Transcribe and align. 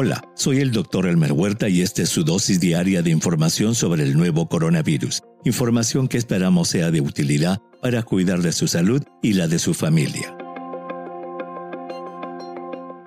Hola, 0.00 0.22
soy 0.36 0.60
el 0.60 0.70
doctor 0.70 1.06
Elmer 1.06 1.32
Huerta 1.32 1.68
y 1.68 1.82
esta 1.82 2.02
es 2.02 2.08
su 2.08 2.22
dosis 2.22 2.60
diaria 2.60 3.02
de 3.02 3.10
información 3.10 3.74
sobre 3.74 4.04
el 4.04 4.16
nuevo 4.16 4.48
coronavirus. 4.48 5.24
Información 5.44 6.06
que 6.06 6.18
esperamos 6.18 6.68
sea 6.68 6.92
de 6.92 7.00
utilidad 7.00 7.58
para 7.82 8.04
cuidar 8.04 8.40
de 8.40 8.52
su 8.52 8.68
salud 8.68 9.02
y 9.24 9.32
la 9.32 9.48
de 9.48 9.58
su 9.58 9.74
familia. 9.74 10.36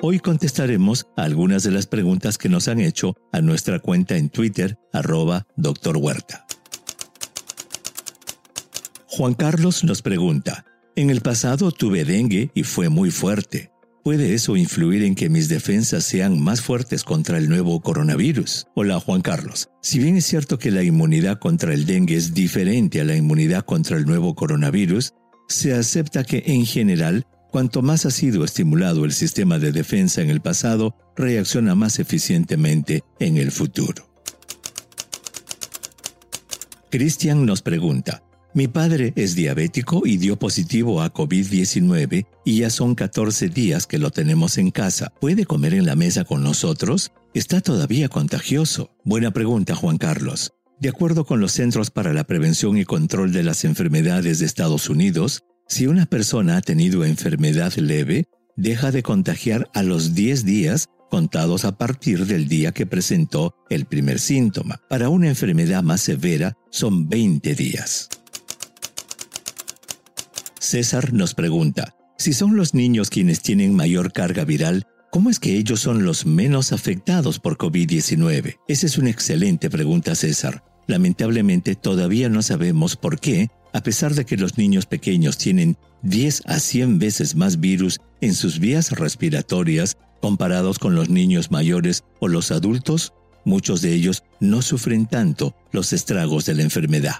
Hoy 0.01 0.19
contestaremos 0.19 1.07
algunas 1.15 1.63
de 1.63 1.71
las 1.71 1.87
preguntas 1.87 2.37
que 2.37 2.49
nos 2.49 2.67
han 2.67 2.81
hecho 2.81 3.15
a 3.31 3.39
nuestra 3.39 3.79
cuenta 3.79 4.17
en 4.17 4.27
Twitter, 4.27 4.77
arroba 4.91 5.47
doctor 5.55 5.95
Huerta. 5.95 6.45
Juan 9.05 9.33
Carlos 9.33 9.85
nos 9.85 10.01
pregunta, 10.01 10.65
en 10.97 11.09
el 11.09 11.21
pasado 11.21 11.71
tuve 11.71 12.03
dengue 12.03 12.51
y 12.53 12.63
fue 12.63 12.89
muy 12.89 13.11
fuerte. 13.11 13.70
¿Puede 14.03 14.33
eso 14.33 14.57
influir 14.57 15.03
en 15.03 15.13
que 15.13 15.29
mis 15.29 15.47
defensas 15.47 16.03
sean 16.03 16.41
más 16.41 16.59
fuertes 16.59 17.03
contra 17.03 17.37
el 17.37 17.47
nuevo 17.47 17.81
coronavirus? 17.81 18.65
Hola 18.73 18.99
Juan 18.99 19.21
Carlos. 19.21 19.69
Si 19.83 19.99
bien 19.99 20.17
es 20.17 20.25
cierto 20.25 20.57
que 20.57 20.71
la 20.71 20.81
inmunidad 20.81 21.37
contra 21.37 21.71
el 21.75 21.85
dengue 21.85 22.15
es 22.15 22.33
diferente 22.33 22.99
a 22.99 23.03
la 23.03 23.15
inmunidad 23.15 23.63
contra 23.63 23.97
el 23.97 24.05
nuevo 24.05 24.33
coronavirus, 24.33 25.13
se 25.47 25.75
acepta 25.75 26.23
que 26.23 26.41
en 26.47 26.65
general, 26.65 27.27
cuanto 27.51 27.83
más 27.83 28.07
ha 28.07 28.11
sido 28.11 28.43
estimulado 28.43 29.05
el 29.05 29.11
sistema 29.13 29.59
de 29.59 29.71
defensa 29.71 30.23
en 30.23 30.31
el 30.31 30.41
pasado, 30.41 30.95
reacciona 31.15 31.75
más 31.75 31.99
eficientemente 31.99 33.03
en 33.19 33.37
el 33.37 33.51
futuro. 33.51 34.09
Cristian 36.89 37.45
nos 37.45 37.61
pregunta, 37.61 38.23
mi 38.53 38.67
padre 38.67 39.13
es 39.15 39.35
diabético 39.35 40.01
y 40.05 40.17
dio 40.17 40.37
positivo 40.37 41.01
a 41.01 41.13
COVID-19 41.13 42.25
y 42.43 42.59
ya 42.59 42.69
son 42.69 42.95
14 42.95 43.47
días 43.47 43.87
que 43.87 43.97
lo 43.97 44.11
tenemos 44.11 44.57
en 44.57 44.71
casa. 44.71 45.13
¿Puede 45.21 45.45
comer 45.45 45.73
en 45.73 45.85
la 45.85 45.95
mesa 45.95 46.25
con 46.25 46.43
nosotros? 46.43 47.11
Está 47.33 47.61
todavía 47.61 48.09
contagioso. 48.09 48.91
Buena 49.05 49.31
pregunta, 49.31 49.73
Juan 49.73 49.97
Carlos. 49.97 50.51
De 50.81 50.89
acuerdo 50.89 51.25
con 51.25 51.39
los 51.39 51.53
Centros 51.53 51.91
para 51.91 52.11
la 52.11 52.25
Prevención 52.25 52.77
y 52.77 52.83
Control 52.83 53.31
de 53.31 53.43
las 53.43 53.63
Enfermedades 53.63 54.39
de 54.39 54.47
Estados 54.47 54.89
Unidos, 54.89 55.43
si 55.67 55.87
una 55.87 56.05
persona 56.05 56.57
ha 56.57 56.61
tenido 56.61 57.05
enfermedad 57.05 57.73
leve, 57.75 58.25
deja 58.57 58.91
de 58.91 59.01
contagiar 59.01 59.69
a 59.73 59.83
los 59.83 60.13
10 60.13 60.43
días 60.43 60.87
contados 61.09 61.63
a 61.65 61.77
partir 61.77 62.25
del 62.25 62.47
día 62.47 62.71
que 62.71 62.85
presentó 62.85 63.55
el 63.69 63.85
primer 63.85 64.19
síntoma. 64.19 64.81
Para 64.89 65.09
una 65.09 65.27
enfermedad 65.29 65.83
más 65.83 66.01
severa 66.01 66.57
son 66.69 67.07
20 67.07 67.53
días. 67.55 68.09
César 70.61 71.11
nos 71.11 71.33
pregunta, 71.33 71.95
si 72.19 72.33
son 72.33 72.55
los 72.55 72.75
niños 72.75 73.09
quienes 73.09 73.41
tienen 73.41 73.75
mayor 73.75 74.13
carga 74.13 74.45
viral, 74.45 74.85
¿cómo 75.09 75.31
es 75.31 75.39
que 75.39 75.57
ellos 75.57 75.79
son 75.79 76.05
los 76.05 76.27
menos 76.27 76.71
afectados 76.71 77.39
por 77.39 77.57
COVID-19? 77.57 78.57
Esa 78.67 78.85
es 78.85 78.99
una 78.99 79.09
excelente 79.09 79.71
pregunta, 79.71 80.13
César. 80.13 80.63
Lamentablemente 80.85 81.73
todavía 81.73 82.29
no 82.29 82.43
sabemos 82.43 82.95
por 82.95 83.19
qué, 83.19 83.49
a 83.73 83.81
pesar 83.81 84.13
de 84.13 84.23
que 84.23 84.37
los 84.37 84.59
niños 84.59 84.85
pequeños 84.85 85.39
tienen 85.39 85.77
10 86.03 86.43
a 86.45 86.59
100 86.59 86.99
veces 86.99 87.35
más 87.35 87.59
virus 87.59 87.99
en 88.21 88.35
sus 88.35 88.59
vías 88.59 88.91
respiratorias 88.91 89.97
comparados 90.21 90.77
con 90.77 90.93
los 90.93 91.09
niños 91.09 91.49
mayores 91.49 92.03
o 92.19 92.27
los 92.27 92.51
adultos, 92.51 93.13
muchos 93.45 93.81
de 93.81 93.95
ellos 93.95 94.23
no 94.39 94.61
sufren 94.61 95.07
tanto 95.07 95.55
los 95.71 95.91
estragos 95.91 96.45
de 96.45 96.53
la 96.53 96.61
enfermedad. 96.61 97.15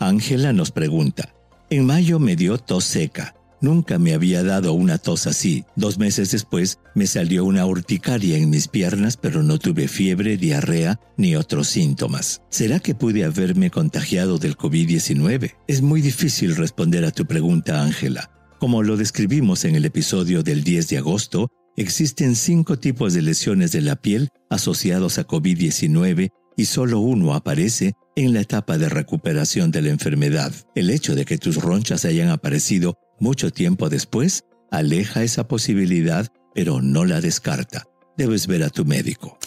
Ángela 0.00 0.54
nos 0.54 0.70
pregunta, 0.70 1.34
en 1.68 1.84
mayo 1.84 2.18
me 2.18 2.34
dio 2.34 2.56
tos 2.56 2.84
seca. 2.84 3.34
Nunca 3.60 3.98
me 3.98 4.14
había 4.14 4.42
dado 4.42 4.72
una 4.72 4.96
tos 4.96 5.26
así. 5.26 5.66
Dos 5.76 5.98
meses 5.98 6.30
después 6.30 6.78
me 6.94 7.06
salió 7.06 7.44
una 7.44 7.66
urticaria 7.66 8.38
en 8.38 8.48
mis 8.48 8.66
piernas, 8.66 9.18
pero 9.18 9.42
no 9.42 9.58
tuve 9.58 9.88
fiebre, 9.88 10.38
diarrea 10.38 10.98
ni 11.18 11.36
otros 11.36 11.68
síntomas. 11.68 12.40
¿Será 12.48 12.80
que 12.80 12.94
pude 12.94 13.24
haberme 13.26 13.70
contagiado 13.70 14.38
del 14.38 14.56
COVID-19? 14.56 15.56
Es 15.68 15.82
muy 15.82 16.00
difícil 16.00 16.56
responder 16.56 17.04
a 17.04 17.10
tu 17.10 17.26
pregunta, 17.26 17.82
Ángela. 17.82 18.30
Como 18.58 18.82
lo 18.82 18.96
describimos 18.96 19.66
en 19.66 19.76
el 19.76 19.84
episodio 19.84 20.42
del 20.42 20.64
10 20.64 20.88
de 20.88 20.96
agosto, 20.96 21.48
existen 21.76 22.36
cinco 22.36 22.78
tipos 22.78 23.12
de 23.12 23.20
lesiones 23.20 23.70
de 23.72 23.82
la 23.82 23.96
piel 23.96 24.30
asociados 24.48 25.18
a 25.18 25.26
COVID-19 25.26 26.30
y 26.56 26.64
solo 26.64 27.00
uno 27.00 27.34
aparece 27.34 27.92
en 28.24 28.34
la 28.34 28.40
etapa 28.40 28.76
de 28.76 28.88
recuperación 28.88 29.70
de 29.70 29.82
la 29.82 29.90
enfermedad. 29.90 30.52
El 30.74 30.90
hecho 30.90 31.14
de 31.14 31.24
que 31.24 31.38
tus 31.38 31.56
ronchas 31.56 32.04
hayan 32.04 32.28
aparecido 32.28 32.98
mucho 33.18 33.50
tiempo 33.50 33.88
después 33.88 34.44
aleja 34.70 35.22
esa 35.22 35.48
posibilidad, 35.48 36.28
pero 36.54 36.82
no 36.82 37.04
la 37.04 37.20
descarta. 37.20 37.86
Debes 38.16 38.46
ver 38.46 38.62
a 38.62 38.70
tu 38.70 38.84
médico. 38.84 39.38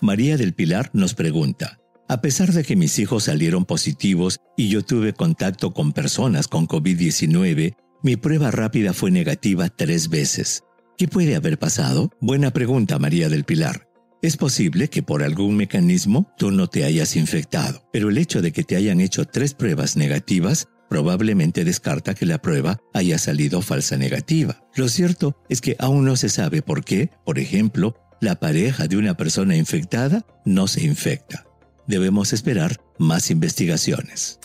María 0.00 0.36
del 0.36 0.54
Pilar 0.54 0.90
nos 0.92 1.14
pregunta, 1.14 1.78
a 2.08 2.20
pesar 2.20 2.52
de 2.52 2.64
que 2.64 2.76
mis 2.76 2.98
hijos 2.98 3.24
salieron 3.24 3.64
positivos 3.64 4.38
y 4.56 4.68
yo 4.68 4.82
tuve 4.82 5.12
contacto 5.12 5.72
con 5.72 5.92
personas 5.92 6.48
con 6.48 6.66
COVID-19, 6.66 7.74
mi 8.02 8.16
prueba 8.16 8.50
rápida 8.50 8.92
fue 8.92 9.10
negativa 9.10 9.68
tres 9.68 10.08
veces. 10.08 10.62
¿Qué 10.96 11.06
puede 11.06 11.34
haber 11.34 11.58
pasado? 11.58 12.10
Buena 12.20 12.50
pregunta, 12.50 12.98
María 12.98 13.28
del 13.28 13.44
Pilar. 13.44 13.89
Es 14.22 14.36
posible 14.36 14.88
que 14.88 15.02
por 15.02 15.22
algún 15.22 15.56
mecanismo 15.56 16.30
tú 16.36 16.50
no 16.50 16.66
te 16.66 16.84
hayas 16.84 17.16
infectado, 17.16 17.88
pero 17.90 18.10
el 18.10 18.18
hecho 18.18 18.42
de 18.42 18.52
que 18.52 18.64
te 18.64 18.76
hayan 18.76 19.00
hecho 19.00 19.24
tres 19.24 19.54
pruebas 19.54 19.96
negativas 19.96 20.68
probablemente 20.90 21.64
descarta 21.64 22.14
que 22.14 22.26
la 22.26 22.42
prueba 22.42 22.80
haya 22.92 23.16
salido 23.16 23.62
falsa 23.62 23.96
negativa. 23.96 24.62
Lo 24.74 24.88
cierto 24.88 25.36
es 25.48 25.62
que 25.62 25.76
aún 25.78 26.04
no 26.04 26.16
se 26.16 26.28
sabe 26.28 26.60
por 26.60 26.84
qué, 26.84 27.10
por 27.24 27.38
ejemplo, 27.38 27.96
la 28.20 28.38
pareja 28.38 28.88
de 28.88 28.98
una 28.98 29.16
persona 29.16 29.56
infectada 29.56 30.26
no 30.44 30.66
se 30.66 30.84
infecta. 30.84 31.46
Debemos 31.86 32.34
esperar 32.34 32.78
más 32.98 33.30
investigaciones. 33.30 34.38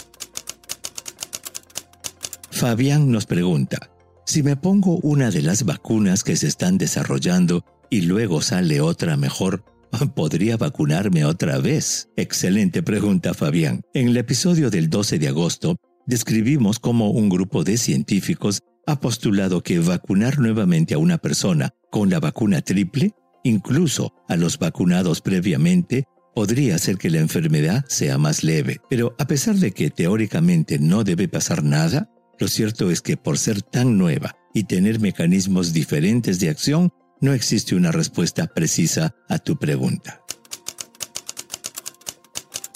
Fabián 2.49 3.11
nos 3.11 3.25
pregunta, 3.25 3.89
si 4.25 4.41
me 4.41 4.55
pongo 4.55 4.97
una 4.97 5.31
de 5.31 5.41
las 5.41 5.65
vacunas 5.65 6.23
que 6.23 6.37
se 6.37 6.47
están 6.47 6.77
desarrollando 6.77 7.65
y 7.89 8.01
luego 8.01 8.41
sale 8.41 8.81
otra 8.81 9.17
mejor, 9.17 9.63
¿podría 10.15 10.57
vacunarme 10.57 11.25
otra 11.25 11.59
vez? 11.59 12.09
Excelente 12.15 12.83
pregunta, 12.83 13.33
Fabián. 13.33 13.81
En 13.93 14.09
el 14.09 14.17
episodio 14.17 14.69
del 14.69 14.89
12 14.89 15.19
de 15.19 15.27
agosto, 15.27 15.77
describimos 16.05 16.79
cómo 16.79 17.11
un 17.11 17.29
grupo 17.29 17.63
de 17.63 17.77
científicos 17.77 18.61
ha 18.87 18.99
postulado 18.99 19.63
que 19.63 19.79
vacunar 19.79 20.39
nuevamente 20.39 20.93
a 20.93 20.97
una 20.97 21.17
persona 21.17 21.71
con 21.91 22.09
la 22.09 22.19
vacuna 22.19 22.61
triple, 22.61 23.13
incluso 23.43 24.13
a 24.27 24.35
los 24.35 24.59
vacunados 24.59 25.21
previamente, 25.21 26.05
podría 26.35 26.75
hacer 26.75 26.97
que 26.97 27.09
la 27.09 27.19
enfermedad 27.19 27.85
sea 27.87 28.17
más 28.17 28.43
leve. 28.43 28.81
Pero 28.89 29.15
a 29.17 29.25
pesar 29.25 29.55
de 29.55 29.71
que 29.71 29.89
teóricamente 29.89 30.77
no 30.77 31.03
debe 31.03 31.27
pasar 31.27 31.63
nada, 31.63 32.11
lo 32.37 32.47
cierto 32.47 32.91
es 32.91 33.01
que 33.01 33.17
por 33.17 33.37
ser 33.37 33.61
tan 33.61 33.97
nueva 33.97 34.35
y 34.53 34.65
tener 34.65 34.99
mecanismos 34.99 35.73
diferentes 35.73 36.39
de 36.39 36.49
acción, 36.49 36.91
no 37.21 37.33
existe 37.33 37.75
una 37.75 37.91
respuesta 37.91 38.47
precisa 38.47 39.15
a 39.29 39.39
tu 39.39 39.57
pregunta. 39.57 40.21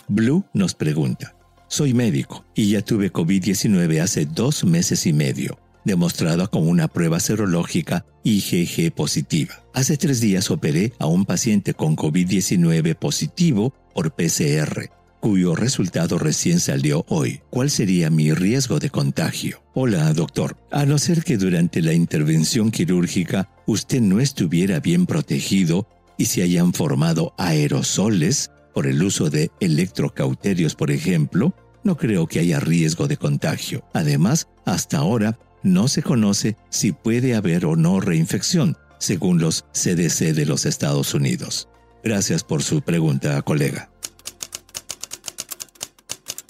Blue 0.08 0.46
nos 0.54 0.74
pregunta, 0.74 1.36
soy 1.68 1.94
médico 1.94 2.46
y 2.56 2.72
ya 2.72 2.82
tuve 2.82 3.12
COVID-19 3.14 4.02
hace 4.02 4.26
dos 4.26 4.64
meses 4.64 5.06
y 5.06 5.14
medio, 5.14 5.60
demostrada 5.86 6.48
con 6.48 6.68
una 6.68 6.88
prueba 6.88 7.20
serológica 7.20 8.06
IgG 8.24 8.92
positiva. 8.94 9.64
Hace 9.74 9.98
tres 9.98 10.20
días 10.20 10.50
operé 10.50 10.94
a 11.00 11.06
un 11.06 11.26
paciente 11.26 11.74
con 11.74 11.96
COVID-19 11.96 12.96
positivo 12.96 13.74
por 13.94 14.16
PCR 14.16 14.99
cuyo 15.20 15.56
resultado 15.56 16.18
recién 16.18 16.60
salió 16.60 17.06
hoy. 17.08 17.42
¿Cuál 17.50 17.70
sería 17.70 18.10
mi 18.10 18.34
riesgo 18.34 18.80
de 18.80 18.90
contagio? 18.90 19.62
Hola, 19.74 20.12
doctor. 20.14 20.58
A 20.72 20.86
no 20.86 20.98
ser 20.98 21.24
que 21.24 21.38
durante 21.38 21.82
la 21.82 21.94
intervención 21.94 22.72
quirúrgica 22.72 23.50
usted 23.66 24.02
no 24.02 24.20
estuviera 24.20 24.80
bien 24.80 25.06
protegido 25.06 25.88
y 26.18 26.26
se 26.26 26.44
hayan 26.44 26.74
formado 26.74 27.34
aerosoles 27.38 28.52
por 28.74 28.88
el 28.88 29.02
uso 29.04 29.30
de 29.30 29.52
electrocauterios, 29.60 30.76
por 30.76 30.92
ejemplo, 30.92 31.54
no 31.84 31.98
creo 31.98 32.28
que 32.28 32.40
haya 32.40 32.60
riesgo 32.60 33.08
de 33.08 33.18
contagio. 33.18 33.84
Además, 33.94 34.48
hasta 34.66 34.98
ahora 34.98 35.40
no 35.64 35.88
se 35.88 36.04
conoce 36.04 36.56
si 36.70 36.92
puede 36.92 37.36
haber 37.36 37.66
o 37.66 37.76
no 37.76 38.00
reinfección, 38.00 38.78
según 39.00 39.40
los 39.40 39.66
CDC 39.74 40.34
de 40.34 40.46
los 40.46 40.66
Estados 40.66 41.14
Unidos. 41.14 41.68
Gracias 42.04 42.44
por 42.44 42.64
su 42.64 42.82
pregunta, 42.82 43.42
colega. 43.42 43.90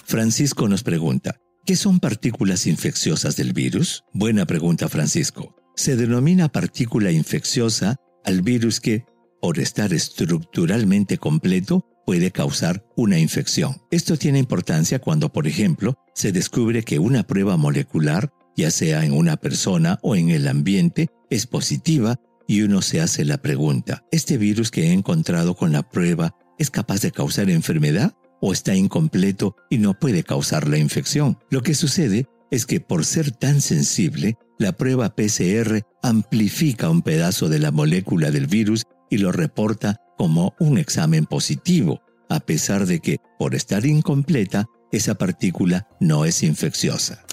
Francisco 0.09 0.67
nos 0.67 0.81
pregunta, 0.81 1.35
¿qué 1.67 1.75
son 1.75 1.99
partículas 1.99 2.65
infecciosas 2.65 3.35
del 3.35 3.53
virus? 3.53 4.05
Buena 4.11 4.47
pregunta, 4.47 4.89
Francisco. 4.89 5.55
Se 5.75 5.95
denomina 5.95 6.49
partícula 6.49 7.11
infecciosa 7.11 7.97
al 8.25 8.41
virus 8.41 8.79
que, 8.79 9.05
por 9.39 9.59
estar 9.59 9.93
estructuralmente 9.93 11.19
completo, 11.19 11.85
puede 12.07 12.31
causar 12.31 12.83
una 12.97 13.19
infección. 13.19 13.83
Esto 13.91 14.17
tiene 14.17 14.39
importancia 14.39 14.97
cuando, 14.97 15.31
por 15.31 15.45
ejemplo, 15.45 15.93
se 16.15 16.31
descubre 16.31 16.81
que 16.81 16.97
una 16.97 17.21
prueba 17.21 17.55
molecular 17.55 18.33
ya 18.57 18.71
sea 18.71 19.05
en 19.05 19.13
una 19.13 19.37
persona 19.37 19.99
o 20.01 20.15
en 20.15 20.31
el 20.31 20.47
ambiente, 20.47 21.09
es 21.29 21.45
positiva 21.45 22.19
y 22.47 22.63
uno 22.63 22.81
se 22.81 22.99
hace 22.99 23.25
la 23.25 23.37
pregunta, 23.37 24.03
¿este 24.11 24.39
virus 24.39 24.71
que 24.71 24.87
he 24.87 24.91
encontrado 24.91 25.55
con 25.55 25.71
la 25.71 25.87
prueba 25.87 26.35
es 26.57 26.71
capaz 26.71 26.99
de 27.01 27.11
causar 27.11 27.51
enfermedad 27.51 28.15
o 28.41 28.53
está 28.53 28.75
incompleto 28.75 29.55
y 29.69 29.77
no 29.77 29.93
puede 29.93 30.23
causar 30.23 30.67
la 30.67 30.77
infección? 30.77 31.37
Lo 31.49 31.61
que 31.61 31.75
sucede 31.75 32.27
es 32.51 32.65
que 32.65 32.79
por 32.79 33.05
ser 33.05 33.31
tan 33.31 33.61
sensible, 33.61 34.37
la 34.57 34.73
prueba 34.73 35.15
PCR 35.15 35.83
amplifica 36.01 36.89
un 36.89 37.01
pedazo 37.01 37.49
de 37.49 37.59
la 37.59 37.71
molécula 37.71 38.31
del 38.31 38.47
virus 38.47 38.83
y 39.09 39.17
lo 39.17 39.31
reporta 39.31 39.97
como 40.17 40.53
un 40.59 40.77
examen 40.77 41.25
positivo, 41.25 42.01
a 42.29 42.39
pesar 42.39 42.85
de 42.85 42.99
que, 42.99 43.17
por 43.37 43.55
estar 43.55 43.85
incompleta, 43.85 44.65
esa 44.91 45.15
partícula 45.15 45.87
no 45.99 46.25
es 46.25 46.43
infecciosa. 46.43 47.23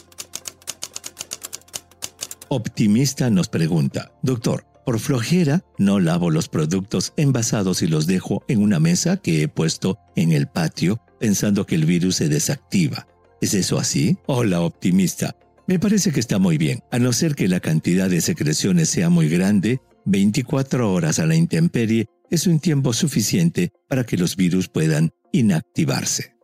Optimista 2.48 3.28
nos 3.28 3.48
pregunta, 3.48 4.12
Doctor, 4.22 4.66
por 4.86 5.00
flojera 5.00 5.64
no 5.78 5.98
lavo 5.98 6.30
los 6.30 6.48
productos 6.48 7.12
envasados 7.16 7.82
y 7.82 7.88
los 7.88 8.06
dejo 8.06 8.44
en 8.46 8.62
una 8.62 8.78
mesa 8.78 9.16
que 9.16 9.42
he 9.42 9.48
puesto 9.48 9.98
en 10.14 10.30
el 10.30 10.46
patio 10.46 11.00
pensando 11.18 11.66
que 11.66 11.74
el 11.74 11.86
virus 11.86 12.16
se 12.16 12.28
desactiva. 12.28 13.08
¿Es 13.40 13.52
eso 13.52 13.78
así? 13.78 14.16
Hola, 14.26 14.60
optimista. 14.60 15.36
Me 15.66 15.80
parece 15.80 16.12
que 16.12 16.20
está 16.20 16.38
muy 16.38 16.56
bien, 16.56 16.78
a 16.92 17.00
no 17.00 17.12
ser 17.12 17.34
que 17.34 17.48
la 17.48 17.58
cantidad 17.58 18.08
de 18.08 18.20
secreciones 18.20 18.88
sea 18.88 19.10
muy 19.10 19.28
grande, 19.28 19.80
24 20.04 20.92
horas 20.92 21.18
a 21.18 21.26
la 21.26 21.34
intemperie 21.34 22.06
es 22.30 22.46
un 22.46 22.60
tiempo 22.60 22.92
suficiente 22.92 23.72
para 23.88 24.04
que 24.04 24.16
los 24.16 24.36
virus 24.36 24.68
puedan 24.68 25.10
inactivarse. 25.32 26.35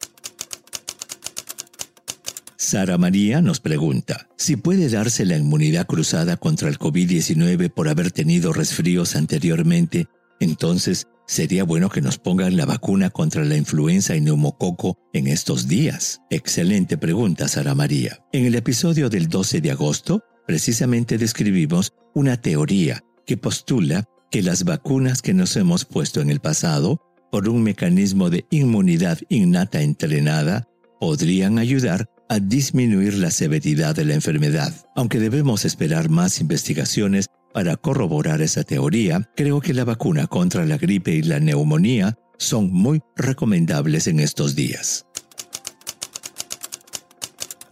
Sara 2.62 2.96
María 2.96 3.42
nos 3.42 3.58
pregunta, 3.58 4.28
si 4.36 4.54
puede 4.54 4.88
darse 4.88 5.24
la 5.24 5.36
inmunidad 5.36 5.84
cruzada 5.84 6.36
contra 6.36 6.68
el 6.68 6.78
COVID-19 6.78 7.72
por 7.74 7.88
haber 7.88 8.12
tenido 8.12 8.52
resfríos 8.52 9.16
anteriormente, 9.16 10.06
entonces 10.38 11.08
Sería 11.26 11.64
bueno 11.64 11.88
que 11.88 12.00
nos 12.00 12.18
pongan 12.18 12.56
la 12.56 12.66
vacuna 12.66 13.08
contra 13.08 13.44
la 13.44 13.56
influenza 13.56 14.16
y 14.16 14.20
neumococo 14.20 14.98
en 15.12 15.28
estos 15.28 15.68
días. 15.68 16.20
Excelente 16.30 16.98
pregunta, 16.98 17.46
Sara 17.48 17.74
María. 17.74 18.18
En 18.32 18.44
el 18.44 18.56
episodio 18.56 19.08
del 19.08 19.28
12 19.28 19.60
de 19.60 19.70
agosto, 19.70 20.20
precisamente 20.46 21.16
describimos 21.16 21.92
una 22.14 22.36
teoría 22.36 23.02
que 23.24 23.36
postula 23.36 24.04
que 24.30 24.42
las 24.42 24.64
vacunas 24.64 25.22
que 25.22 25.32
nos 25.32 25.56
hemos 25.56 25.84
puesto 25.84 26.20
en 26.20 26.28
el 26.28 26.40
pasado, 26.40 27.00
por 27.30 27.48
un 27.48 27.62
mecanismo 27.62 28.28
de 28.28 28.44
inmunidad 28.50 29.18
innata 29.30 29.80
entrenada, 29.80 30.68
podrían 31.02 31.58
ayudar 31.58 32.08
a 32.28 32.38
disminuir 32.38 33.14
la 33.14 33.32
severidad 33.32 33.92
de 33.96 34.04
la 34.04 34.14
enfermedad. 34.14 34.72
Aunque 34.94 35.18
debemos 35.18 35.64
esperar 35.64 36.08
más 36.10 36.40
investigaciones 36.40 37.26
para 37.52 37.76
corroborar 37.76 38.40
esa 38.40 38.62
teoría, 38.62 39.28
creo 39.34 39.60
que 39.60 39.74
la 39.74 39.82
vacuna 39.82 40.28
contra 40.28 40.64
la 40.64 40.78
gripe 40.78 41.10
y 41.10 41.22
la 41.22 41.40
neumonía 41.40 42.16
son 42.38 42.72
muy 42.72 43.00
recomendables 43.16 44.06
en 44.06 44.20
estos 44.20 44.54
días. 44.54 45.04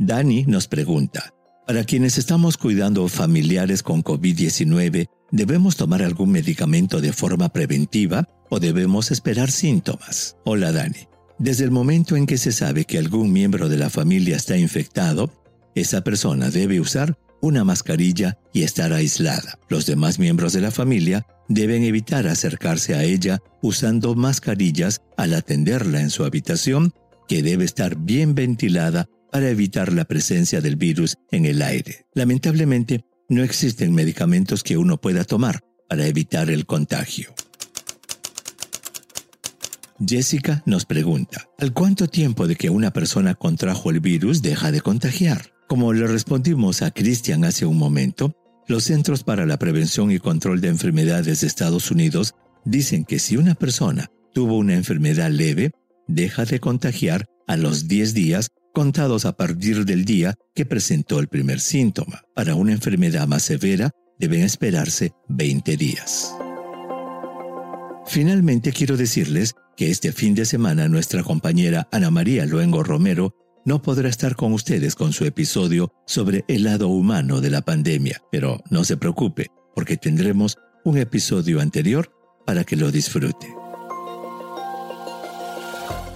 Dani 0.00 0.44
nos 0.46 0.66
pregunta, 0.66 1.32
para 1.68 1.84
quienes 1.84 2.18
estamos 2.18 2.56
cuidando 2.56 3.06
familiares 3.06 3.84
con 3.84 4.02
COVID-19, 4.02 5.06
¿debemos 5.30 5.76
tomar 5.76 6.02
algún 6.02 6.32
medicamento 6.32 7.00
de 7.00 7.12
forma 7.12 7.48
preventiva 7.50 8.26
o 8.50 8.58
debemos 8.58 9.12
esperar 9.12 9.52
síntomas? 9.52 10.36
Hola 10.44 10.72
Dani. 10.72 11.09
Desde 11.40 11.64
el 11.64 11.70
momento 11.70 12.16
en 12.16 12.26
que 12.26 12.36
se 12.36 12.52
sabe 12.52 12.84
que 12.84 12.98
algún 12.98 13.32
miembro 13.32 13.70
de 13.70 13.78
la 13.78 13.88
familia 13.88 14.36
está 14.36 14.58
infectado, 14.58 15.32
esa 15.74 16.02
persona 16.02 16.50
debe 16.50 16.80
usar 16.80 17.16
una 17.40 17.64
mascarilla 17.64 18.36
y 18.52 18.62
estar 18.62 18.92
aislada. 18.92 19.58
Los 19.70 19.86
demás 19.86 20.18
miembros 20.18 20.52
de 20.52 20.60
la 20.60 20.70
familia 20.70 21.26
deben 21.48 21.82
evitar 21.82 22.26
acercarse 22.26 22.94
a 22.94 23.04
ella 23.04 23.38
usando 23.62 24.14
mascarillas 24.14 25.00
al 25.16 25.32
atenderla 25.32 26.02
en 26.02 26.10
su 26.10 26.24
habitación, 26.24 26.92
que 27.26 27.42
debe 27.42 27.64
estar 27.64 27.96
bien 27.96 28.34
ventilada 28.34 29.08
para 29.32 29.48
evitar 29.48 29.94
la 29.94 30.04
presencia 30.04 30.60
del 30.60 30.76
virus 30.76 31.16
en 31.30 31.46
el 31.46 31.62
aire. 31.62 32.04
Lamentablemente, 32.12 33.06
no 33.30 33.42
existen 33.42 33.94
medicamentos 33.94 34.62
que 34.62 34.76
uno 34.76 35.00
pueda 35.00 35.24
tomar 35.24 35.60
para 35.88 36.06
evitar 36.06 36.50
el 36.50 36.66
contagio. 36.66 37.34
Jessica 40.06 40.62
nos 40.64 40.86
pregunta, 40.86 41.46
¿al 41.58 41.74
cuánto 41.74 42.06
tiempo 42.06 42.46
de 42.46 42.56
que 42.56 42.70
una 42.70 42.90
persona 42.90 43.34
contrajo 43.34 43.90
el 43.90 44.00
virus 44.00 44.40
deja 44.40 44.72
de 44.72 44.80
contagiar? 44.80 45.52
Como 45.68 45.92
le 45.92 46.06
respondimos 46.06 46.80
a 46.80 46.90
Christian 46.90 47.44
hace 47.44 47.66
un 47.66 47.76
momento, 47.76 48.34
los 48.66 48.84
Centros 48.84 49.24
para 49.24 49.44
la 49.44 49.58
Prevención 49.58 50.10
y 50.10 50.18
Control 50.18 50.60
de 50.60 50.68
Enfermedades 50.68 51.42
de 51.42 51.46
Estados 51.46 51.90
Unidos 51.90 52.34
dicen 52.64 53.04
que 53.04 53.18
si 53.18 53.36
una 53.36 53.54
persona 53.54 54.10
tuvo 54.32 54.56
una 54.56 54.74
enfermedad 54.74 55.30
leve, 55.30 55.72
deja 56.08 56.44
de 56.46 56.60
contagiar 56.60 57.26
a 57.46 57.56
los 57.56 57.86
10 57.86 58.14
días 58.14 58.48
contados 58.72 59.26
a 59.26 59.36
partir 59.36 59.84
del 59.84 60.04
día 60.04 60.34
que 60.54 60.64
presentó 60.64 61.18
el 61.18 61.28
primer 61.28 61.60
síntoma. 61.60 62.22
Para 62.34 62.54
una 62.54 62.72
enfermedad 62.72 63.26
más 63.26 63.42
severa, 63.42 63.90
deben 64.18 64.42
esperarse 64.42 65.12
20 65.28 65.76
días. 65.76 66.34
Finalmente 68.06 68.72
quiero 68.72 68.96
decirles 68.96 69.54
que 69.80 69.90
este 69.90 70.12
fin 70.12 70.34
de 70.34 70.44
semana 70.44 70.88
nuestra 70.88 71.22
compañera 71.22 71.88
Ana 71.90 72.10
María 72.10 72.44
Luengo 72.44 72.82
Romero 72.82 73.34
no 73.64 73.80
podrá 73.80 74.10
estar 74.10 74.36
con 74.36 74.52
ustedes 74.52 74.94
con 74.94 75.14
su 75.14 75.24
episodio 75.24 75.90
sobre 76.06 76.44
el 76.48 76.64
lado 76.64 76.88
humano 76.88 77.40
de 77.40 77.48
la 77.48 77.62
pandemia, 77.62 78.20
pero 78.30 78.60
no 78.68 78.84
se 78.84 78.98
preocupe, 78.98 79.46
porque 79.74 79.96
tendremos 79.96 80.58
un 80.84 80.98
episodio 80.98 81.62
anterior 81.62 82.12
para 82.44 82.64
que 82.64 82.76
lo 82.76 82.92
disfrute. 82.92 83.48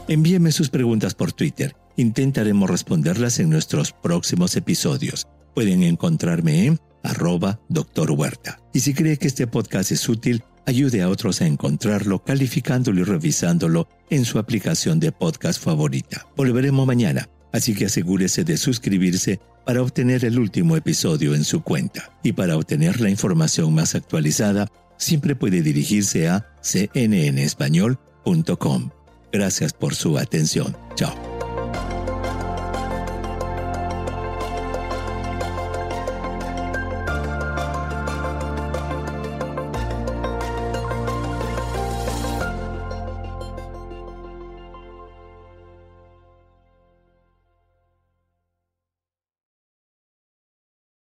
Envíeme 0.09 0.53
sus 0.53 0.69
preguntas 0.69 1.15
por 1.15 1.33
Twitter. 1.33 1.75
Intentaremos 1.97 2.69
responderlas 2.69 3.39
en 3.39 3.49
nuestros 3.49 3.93
próximos 3.93 4.57
episodios. 4.57 5.27
Pueden 5.55 5.85
encontrarme 5.85 6.67
en 6.67 6.81
arroba 7.03 7.63
doctor 7.71 8.11
Huerta. 8.11 8.59
Y 8.75 8.81
si 8.81 8.93
cree 8.93 9.17
que 9.17 9.29
este 9.29 9.47
podcast 9.47 9.91
es 9.91 10.07
útil, 10.07 10.45
ayude 10.67 11.03
a 11.03 11.09
otros 11.09 11.41
a 11.41 11.47
encontrarlo 11.47 12.25
calificándolo 12.25 13.01
y 13.01 13.05
revisándolo 13.05 13.89
en 14.11 14.25
su 14.25 14.39
aplicación 14.39 15.01
de 15.01 15.13
podcast 15.13 15.63
favorita. 15.63 16.27
Volveremos 16.37 16.87
mañana 16.87 17.29
así 17.55 17.75
que 17.75 17.87
asegúrese 17.87 18.45
de 18.45 18.57
suscribirse 18.57 19.39
para 19.65 19.81
obtener 19.81 20.25
el 20.25 20.41
último 20.41 20.77
episodio 20.77 21.37
en 21.37 21.45
su 21.45 21.63
cuenta. 21.63 22.11
Y 22.25 22.33
para 22.33 22.57
obtener 22.57 23.01
la 23.01 23.11
información 23.11 23.73
más 23.73 23.95
actualizada, 23.95 24.67
siempre 24.99 25.37
puede 25.37 25.63
dirigirse 25.63 26.27
a 26.29 26.49
cnnespañol.com. 26.63 28.91
Gracias 29.33 29.73
por 29.73 29.95
su 29.95 30.19
atención. 30.19 30.77
Chao. 30.97 31.34